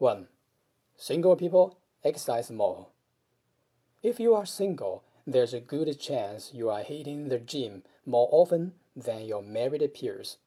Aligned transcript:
1. 0.00 0.28
Single 0.96 1.36
people 1.36 1.76
exercise 2.02 2.50
more. 2.50 2.86
If 4.02 4.18
you 4.18 4.34
are 4.34 4.46
single, 4.46 5.04
there's 5.26 5.52
a 5.52 5.60
good 5.60 6.00
chance 6.00 6.52
you 6.54 6.70
are 6.70 6.82
hitting 6.82 7.28
the 7.28 7.38
gym 7.38 7.82
more 8.06 8.26
often 8.32 8.72
than 8.96 9.26
your 9.26 9.42
married 9.42 9.92
peers. 9.92 10.38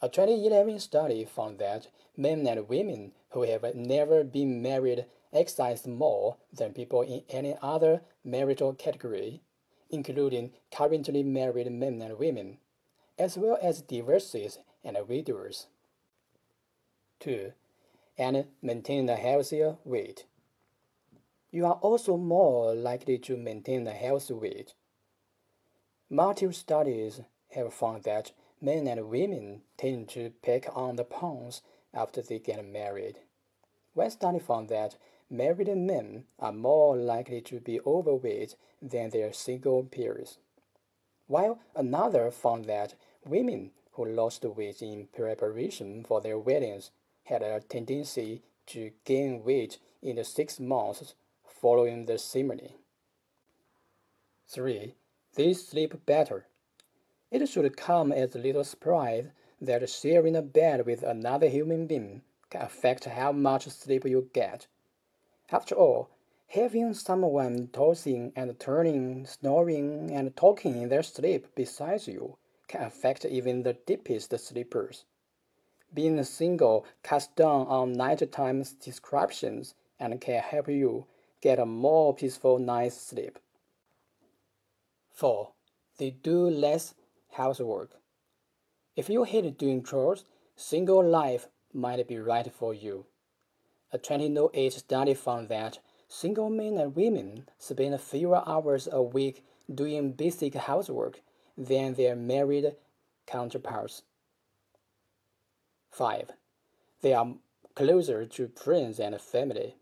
A 0.00 0.08
2011 0.08 0.80
study 0.80 1.26
found 1.26 1.58
that 1.58 1.88
men 2.16 2.46
and 2.46 2.66
women 2.66 3.12
who 3.32 3.42
have 3.42 3.74
never 3.74 4.24
been 4.24 4.62
married 4.62 5.04
exercise 5.34 5.86
more 5.86 6.38
than 6.50 6.72
people 6.72 7.02
in 7.02 7.24
any 7.28 7.56
other 7.60 8.00
marital 8.24 8.72
category, 8.72 9.42
including 9.90 10.52
currently 10.74 11.22
married 11.22 11.70
men 11.70 12.00
and 12.00 12.18
women, 12.18 12.56
as 13.18 13.36
well 13.36 13.58
as 13.60 13.82
divorcees 13.82 14.58
and 14.82 14.96
widows. 15.06 15.66
2. 17.20 17.52
And 18.18 18.46
maintain 18.62 19.08
a 19.08 19.16
healthier 19.16 19.76
weight. 19.84 20.24
You 21.50 21.66
are 21.66 21.78
also 21.82 22.16
more 22.16 22.74
likely 22.74 23.18
to 23.18 23.36
maintain 23.36 23.86
a 23.86 23.92
healthy 23.92 24.34
weight. 24.34 24.74
Multiple 26.08 26.52
studies 26.52 27.20
have 27.50 27.74
found 27.74 28.04
that 28.04 28.32
men 28.60 28.86
and 28.86 29.08
women 29.08 29.62
tend 29.76 30.08
to 30.10 30.30
pack 30.42 30.66
on 30.74 30.96
the 30.96 31.04
pounds 31.04 31.62
after 31.92 32.22
they 32.22 32.38
get 32.38 32.64
married. 32.64 33.16
One 33.94 34.10
study 34.10 34.38
found 34.38 34.68
that 34.68 34.96
married 35.30 35.74
men 35.76 36.24
are 36.38 36.52
more 36.52 36.96
likely 36.96 37.40
to 37.42 37.60
be 37.60 37.80
overweight 37.86 38.54
than 38.80 39.10
their 39.10 39.32
single 39.32 39.82
peers, 39.82 40.38
while 41.26 41.58
another 41.74 42.30
found 42.30 42.66
that 42.66 42.94
women 43.24 43.72
who 43.92 44.04
lost 44.04 44.44
weight 44.44 44.82
in 44.82 45.08
preparation 45.14 46.04
for 46.04 46.20
their 46.20 46.38
weddings 46.38 46.90
had 47.26 47.42
a 47.42 47.60
tendency 47.60 48.42
to 48.66 48.90
gain 49.04 49.44
weight 49.44 49.78
in 50.02 50.16
the 50.16 50.24
six 50.24 50.58
months 50.58 51.14
following 51.44 52.06
the 52.06 52.18
ceremony. 52.18 52.76
3. 54.48 54.94
They 55.34 55.52
sleep 55.52 56.06
better. 56.06 56.46
It 57.30 57.46
should 57.48 57.76
come 57.76 58.12
as 58.12 58.34
little 58.36 58.62
surprise 58.62 59.26
that 59.60 59.88
sharing 59.88 60.36
a 60.36 60.42
bed 60.42 60.86
with 60.86 61.02
another 61.02 61.48
human 61.48 61.86
being 61.86 62.22
can 62.50 62.62
affect 62.62 63.06
how 63.06 63.32
much 63.32 63.66
sleep 63.68 64.04
you 64.04 64.30
get. 64.32 64.68
After 65.50 65.74
all, 65.74 66.10
having 66.48 66.94
someone 66.94 67.68
tossing 67.72 68.32
and 68.36 68.58
turning, 68.60 69.26
snoring 69.26 70.12
and 70.12 70.36
talking 70.36 70.80
in 70.80 70.88
their 70.88 71.02
sleep 71.02 71.54
beside 71.56 72.06
you 72.06 72.36
can 72.68 72.82
affect 72.82 73.24
even 73.24 73.62
the 73.62 73.74
deepest 73.74 74.38
sleepers. 74.38 75.04
Being 75.96 76.22
single 76.24 76.84
cuts 77.02 77.28
down 77.28 77.66
on 77.68 77.94
nighttime 77.94 78.62
distractions 78.84 79.74
and 79.98 80.20
can 80.20 80.42
help 80.42 80.68
you 80.68 81.06
get 81.40 81.58
a 81.58 81.64
more 81.64 82.14
peaceful 82.14 82.58
night's 82.58 83.00
sleep. 83.00 83.38
4. 85.14 85.52
They 85.96 86.10
do 86.10 86.50
less 86.50 86.92
housework. 87.32 87.92
If 88.94 89.08
you 89.08 89.24
hate 89.24 89.56
doing 89.56 89.82
chores, 89.82 90.24
single 90.54 91.02
life 91.02 91.48
might 91.72 92.06
be 92.06 92.18
right 92.18 92.52
for 92.52 92.74
you. 92.74 93.06
A 93.90 93.96
2008 93.96 94.74
study 94.74 95.14
found 95.14 95.48
that 95.48 95.78
single 96.08 96.50
men 96.50 96.76
and 96.76 96.94
women 96.94 97.48
spend 97.56 97.98
fewer 98.02 98.46
hours 98.46 98.86
a 98.92 99.02
week 99.02 99.46
doing 99.74 100.12
basic 100.12 100.56
housework 100.56 101.22
than 101.56 101.94
their 101.94 102.14
married 102.14 102.76
counterparts. 103.26 104.02
5. 105.96 106.32
They 107.00 107.14
are 107.14 107.36
closer 107.74 108.26
to 108.26 108.48
friends 108.48 109.00
and 109.00 109.18
family. 109.18 109.76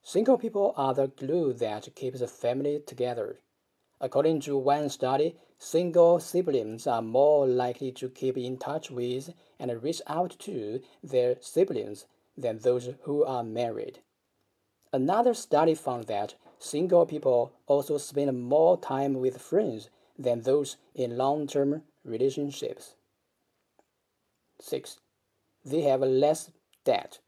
Single 0.00 0.38
people 0.38 0.72
are 0.76 0.94
the 0.94 1.08
glue 1.08 1.52
that 1.54 1.92
keeps 1.96 2.20
a 2.20 2.28
family 2.28 2.80
together. 2.86 3.40
According 4.00 4.42
to 4.42 4.56
one 4.56 4.88
study, 4.88 5.34
single 5.58 6.20
siblings 6.20 6.86
are 6.86 7.02
more 7.02 7.48
likely 7.48 7.90
to 7.92 8.08
keep 8.08 8.38
in 8.38 8.58
touch 8.58 8.92
with 8.92 9.34
and 9.58 9.82
reach 9.82 10.00
out 10.06 10.36
to 10.38 10.82
their 11.02 11.34
siblings 11.40 12.06
than 12.36 12.58
those 12.58 12.90
who 13.02 13.24
are 13.24 13.42
married. 13.42 13.98
Another 14.92 15.34
study 15.34 15.74
found 15.74 16.04
that 16.04 16.36
single 16.60 17.06
people 17.06 17.52
also 17.66 17.98
spend 17.98 18.40
more 18.40 18.78
time 18.78 19.14
with 19.14 19.42
friends 19.42 19.90
than 20.16 20.42
those 20.42 20.76
in 20.94 21.16
long 21.16 21.48
term 21.48 21.82
relationships. 22.04 22.94
6. 24.60 25.00
They 25.68 25.82
have 25.82 26.00
less 26.00 26.50
debt. 26.84 27.20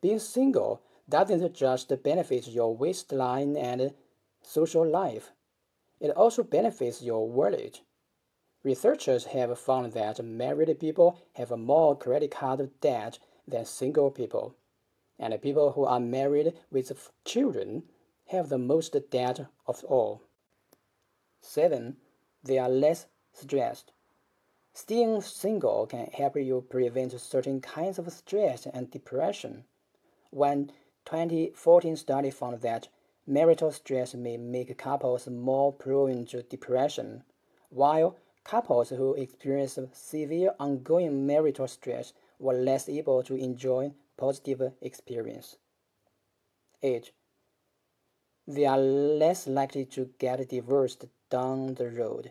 Being 0.00 0.18
single 0.18 0.82
doesn't 1.08 1.54
just 1.54 1.92
benefit 2.02 2.48
your 2.48 2.76
waistline 2.76 3.56
and 3.56 3.94
social 4.42 4.86
life 4.86 5.32
it 6.00 6.10
also 6.10 6.42
benefits 6.42 7.02
your 7.02 7.28
wallet. 7.28 7.80
Researchers 8.62 9.26
have 9.26 9.58
found 9.58 9.92
that 9.92 10.24
married 10.24 10.78
people 10.78 11.18
have 11.34 11.50
more 11.50 11.96
credit 11.96 12.30
card 12.30 12.70
debt 12.80 13.18
than 13.46 13.64
single 13.64 14.10
people, 14.10 14.54
and 15.18 15.40
people 15.42 15.72
who 15.72 15.84
are 15.84 16.00
married 16.00 16.54
with 16.70 17.10
children 17.24 17.84
have 18.26 18.48
the 18.48 18.58
most 18.58 18.96
debt 19.10 19.46
of 19.66 19.84
all. 19.84 20.22
7. 21.40 21.96
They 22.44 22.58
are 22.58 22.68
less 22.68 23.06
stressed. 23.32 23.92
Staying 24.80 25.22
single 25.22 25.88
can 25.88 26.06
help 26.06 26.36
you 26.36 26.64
prevent 26.70 27.20
certain 27.20 27.60
kinds 27.60 27.98
of 27.98 28.12
stress 28.12 28.64
and 28.64 28.88
depression. 28.88 29.64
One 30.30 30.70
2014 31.04 31.96
study 31.96 32.30
found 32.30 32.60
that 32.60 32.86
marital 33.26 33.72
stress 33.72 34.14
may 34.14 34.36
make 34.36 34.78
couples 34.78 35.26
more 35.26 35.72
prone 35.72 36.26
to 36.26 36.44
depression, 36.44 37.24
while 37.70 38.18
couples 38.44 38.90
who 38.90 39.14
experience 39.14 39.80
severe 39.92 40.54
ongoing 40.60 41.26
marital 41.26 41.66
stress 41.66 42.12
were 42.38 42.54
less 42.54 42.88
able 42.88 43.24
to 43.24 43.34
enjoy 43.34 43.92
positive 44.16 44.74
experience. 44.80 45.56
8. 46.84 47.10
They 48.46 48.64
are 48.64 48.78
less 48.78 49.48
likely 49.48 49.86
to 49.86 50.10
get 50.20 50.48
divorced 50.48 51.06
down 51.30 51.74
the 51.74 51.90
road. 51.90 52.30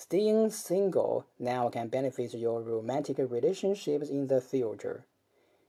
Staying 0.00 0.48
single 0.48 1.26
now 1.38 1.68
can 1.68 1.88
benefit 1.88 2.32
your 2.32 2.62
romantic 2.62 3.18
relationships 3.18 4.08
in 4.08 4.28
the 4.28 4.40
future. 4.40 5.04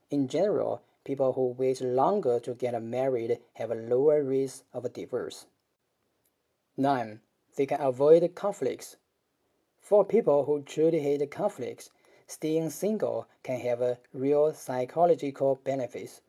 In 0.08 0.26
general, 0.26 0.80
people 1.04 1.34
who 1.34 1.48
wait 1.48 1.82
longer 1.82 2.40
to 2.40 2.54
get 2.54 2.82
married 2.82 3.40
have 3.52 3.70
a 3.70 3.74
lower 3.74 4.22
risk 4.22 4.64
of 4.72 4.90
divorce. 4.94 5.44
9. 6.78 7.20
They 7.56 7.66
can 7.66 7.82
avoid 7.82 8.34
conflicts. 8.34 8.96
For 9.82 10.02
people 10.02 10.46
who 10.46 10.62
truly 10.62 11.00
hate 11.00 11.30
conflicts, 11.30 11.90
staying 12.26 12.70
single 12.70 13.26
can 13.42 13.60
have 13.60 13.98
real 14.14 14.54
psychological 14.54 15.60
benefits. 15.62 16.22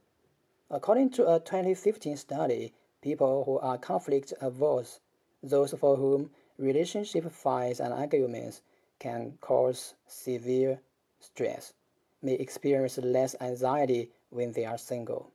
According 0.69 1.11
to 1.11 1.33
a 1.33 1.39
2015 1.39 2.17
study, 2.17 2.73
people 3.01 3.45
who 3.45 3.59
are 3.59 3.77
conflict 3.77 4.33
averse, 4.41 4.99
those 5.41 5.71
for 5.71 5.95
whom 5.95 6.31
relationship 6.57 7.31
fights 7.31 7.79
and 7.79 7.93
arguments 7.93 8.61
can 8.99 9.37
cause 9.41 9.95
severe 10.07 10.79
stress, 11.19 11.73
may 12.21 12.33
experience 12.33 12.97
less 12.97 13.35
anxiety 13.41 14.11
when 14.29 14.51
they 14.51 14.65
are 14.65 14.77
single. 14.77 15.31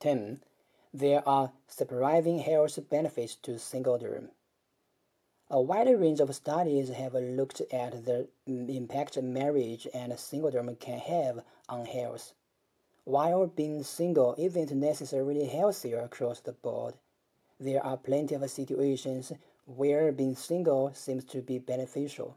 10. 0.00 0.40
There 0.94 1.22
are 1.28 1.52
surprising 1.68 2.38
health 2.38 2.78
benefits 2.88 3.36
to 3.36 3.52
singledom. 3.52 4.30
A 5.50 5.60
wide 5.60 5.88
range 6.00 6.20
of 6.20 6.34
studies 6.34 6.88
have 6.90 7.14
looked 7.14 7.60
at 7.72 8.04
the 8.04 8.28
impact 8.46 9.20
marriage 9.22 9.86
and 9.92 10.12
singledom 10.12 10.78
can 10.78 10.98
have 10.98 11.44
on 11.68 11.86
health. 11.86 12.34
While 13.04 13.46
being 13.46 13.82
single 13.82 14.34
isn't 14.38 14.70
necessarily 14.70 15.46
healthier 15.46 16.00
across 16.00 16.40
the 16.40 16.52
board, 16.52 16.94
there 17.58 17.84
are 17.84 17.96
plenty 17.96 18.34
of 18.34 18.48
situations 18.50 19.32
where 19.66 20.12
being 20.12 20.34
single 20.34 20.92
seems 20.94 21.24
to 21.24 21.42
be 21.42 21.58
beneficial. 21.58 22.36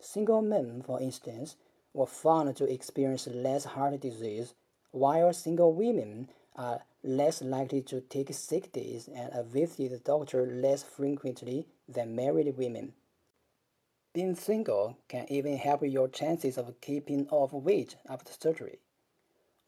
Single 0.00 0.42
men, 0.42 0.82
for 0.82 1.00
instance, 1.00 1.56
were 1.94 2.06
found 2.06 2.56
to 2.56 2.70
experience 2.70 3.26
less 3.26 3.64
heart 3.64 4.00
disease, 4.00 4.54
while 4.90 5.32
single 5.32 5.72
women 5.72 6.28
are 6.56 6.82
less 7.02 7.42
likely 7.42 7.82
to 7.82 8.00
take 8.00 8.32
sick 8.34 8.72
days 8.72 9.08
and 9.08 9.32
visit 9.46 9.90
the 9.90 9.98
doctor 9.98 10.46
less 10.46 10.82
frequently 10.82 11.66
than 11.88 12.16
married 12.16 12.56
women. 12.56 12.92
Being 14.12 14.34
single 14.34 14.98
can 15.08 15.26
even 15.30 15.56
help 15.56 15.82
your 15.82 16.08
chances 16.08 16.58
of 16.58 16.80
keeping 16.80 17.26
off 17.30 17.52
weight 17.52 17.96
after 18.08 18.32
surgery. 18.32 18.78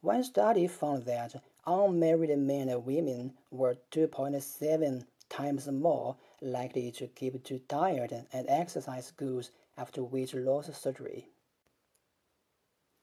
One 0.03 0.23
study 0.23 0.67
found 0.67 1.07
that 1.07 1.43
unmarried 1.67 2.39
men 2.39 2.69
and 2.69 2.85
women 2.85 3.33
were 3.51 3.79
2.7 3.91 5.07
times 5.35 5.67
more 5.69 6.17
likely 6.41 6.93
to 6.93 7.09
keep 7.09 7.43
to 7.43 7.59
diet 7.67 8.13
and 8.33 8.47
exercise 8.49 9.11
goals 9.11 9.51
after 9.77 10.05
weight 10.05 10.33
loss 10.33 10.71
surgery. 10.79 11.29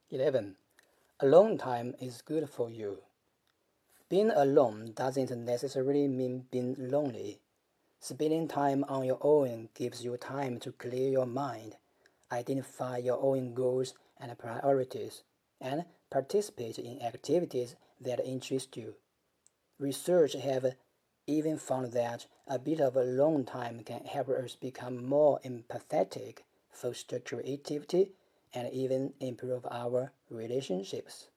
11. 0.09 0.55
alone 1.19 1.57
time 1.57 1.93
is 1.99 2.21
good 2.21 2.49
for 2.49 2.69
you. 2.69 2.99
Being 4.09 4.31
alone 4.31 4.93
doesn't 4.95 5.45
necessarily 5.45 6.07
mean 6.07 6.45
being 6.51 6.75
lonely. 6.77 7.39
Spending 7.99 8.47
time 8.47 8.85
on 8.87 9.05
your 9.05 9.19
own 9.21 9.69
gives 9.73 10.03
you 10.03 10.15
time 10.17 10.57
to 10.59 10.71
clear 10.71 11.09
your 11.09 11.25
mind, 11.25 11.75
identify 12.31 12.97
your 12.97 13.21
own 13.21 13.53
goals 13.53 13.93
and 14.19 14.37
priorities, 14.37 15.23
and 15.59 15.85
participate 16.09 16.79
in 16.79 17.01
activities 17.01 17.75
that 17.99 18.25
interest 18.25 18.75
you. 18.77 18.95
Research 19.79 20.33
have 20.33 20.75
even 21.27 21.57
found 21.57 21.93
that 21.93 22.25
a 22.47 22.57
bit 22.59 22.79
of 22.79 22.95
alone 22.95 23.45
time 23.45 23.83
can 23.83 24.05
help 24.05 24.29
us 24.29 24.55
become 24.55 25.05
more 25.05 25.39
empathetic, 25.45 26.39
for 26.69 26.93
foster 26.93 27.19
creativity, 27.19 28.11
and 28.53 28.71
even 28.73 29.13
improve 29.19 29.65
our 29.69 30.11
relationships. 30.29 31.27